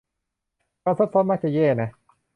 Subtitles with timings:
[0.83, 1.89] ความซับซ้อนมักจะแย่นะ